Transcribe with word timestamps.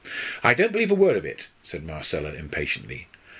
"I 0.43 0.55
don't 0.55 0.71
believe 0.71 0.89
a 0.89 0.95
word 0.95 1.15
of 1.15 1.25
it," 1.25 1.47
said 1.63 1.83
Marcella, 1.85 2.33
impatiently. 2.33 3.05